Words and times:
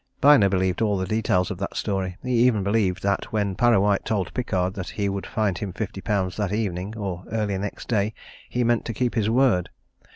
Byner 0.19 0.49
believed 0.49 0.81
all 0.81 0.97
the 0.97 1.05
details 1.05 1.51
of 1.51 1.59
that 1.59 1.77
story 1.77 2.17
he 2.23 2.31
even 2.39 2.63
believed 2.63 3.03
that 3.03 3.25
when 3.31 3.53
Parrawhite 3.53 4.03
told 4.03 4.33
Pickard 4.33 4.73
that 4.73 4.89
he 4.89 5.07
would 5.07 5.27
find 5.27 5.59
him 5.59 5.71
fifty 5.73 6.01
pounds 6.01 6.35
that 6.37 6.51
evening, 6.51 6.97
or 6.97 7.23
early 7.31 7.55
next 7.59 7.87
day, 7.87 8.15
he 8.49 8.63
meant 8.63 8.83
to 8.85 8.95
keep 8.95 9.13
his 9.13 9.29
word. 9.29 9.69